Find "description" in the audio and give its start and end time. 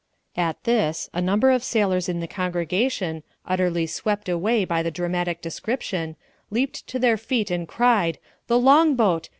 5.43-6.15